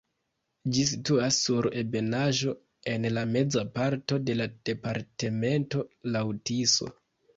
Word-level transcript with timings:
Ĝi 0.75 0.83
situas 0.91 1.35
sur 1.47 1.67
ebenaĵo 1.81 2.55
en 2.93 3.05
la 3.19 3.27
meza 3.35 3.65
parto 3.77 4.19
de 4.31 4.37
la 4.41 4.49
departemento 4.71 5.85
laŭ 6.17 6.25
Tiso. 6.51 6.91